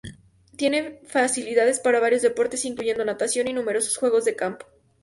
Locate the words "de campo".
4.25-4.65